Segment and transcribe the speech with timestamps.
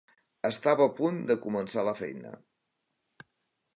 [0.47, 2.33] Estava a punt de començar la feina.